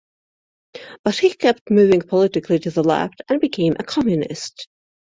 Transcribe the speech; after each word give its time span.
But 1.03 1.19
he 1.19 1.31
kept 1.31 1.69
moving 1.69 2.01
politically 2.01 2.57
to 2.61 2.71
the 2.71 2.81
left 2.83 3.21
and 3.29 3.39
became 3.39 3.75
a 3.79 3.83
Communist. 3.83 4.67